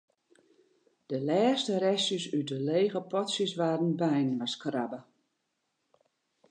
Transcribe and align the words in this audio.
De 1.09 1.17
lêste 1.27 1.73
restjes 1.83 2.25
út 2.37 2.47
de 2.51 2.59
lege 2.69 3.01
potsjes 3.11 3.53
waarden 3.59 3.93
byinoarskrabbe. 4.01 4.99